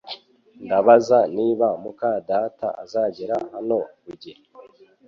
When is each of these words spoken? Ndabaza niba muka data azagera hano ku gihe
Ndabaza 0.63 1.19
niba 1.37 1.67
muka 1.83 2.11
data 2.29 2.67
azagera 2.83 3.35
hano 3.53 3.77
ku 4.01 4.11
gihe 4.21 4.41